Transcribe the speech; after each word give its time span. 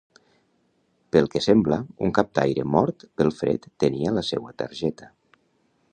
Pel 1.15 1.27
que 1.35 1.41
sembla, 1.47 1.77
un 2.07 2.15
captaire 2.19 2.65
mort 2.77 3.07
pel 3.21 3.31
fred 3.43 3.69
tenia 3.85 4.15
la 4.19 4.25
seua 4.33 4.59
targeta. 4.63 5.15